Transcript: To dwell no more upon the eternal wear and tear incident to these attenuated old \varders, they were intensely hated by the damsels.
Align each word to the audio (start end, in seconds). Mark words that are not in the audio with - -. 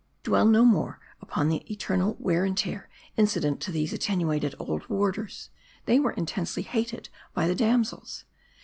To 0.23 0.31
dwell 0.31 0.47
no 0.47 0.65
more 0.65 0.99
upon 1.21 1.47
the 1.47 1.61
eternal 1.71 2.15
wear 2.17 2.43
and 2.43 2.57
tear 2.57 2.89
incident 3.17 3.61
to 3.61 3.71
these 3.71 3.93
attenuated 3.93 4.55
old 4.57 4.81
\varders, 4.85 5.49
they 5.85 5.99
were 5.99 6.13
intensely 6.13 6.63
hated 6.63 7.09
by 7.35 7.47
the 7.47 7.53
damsels. 7.53 8.25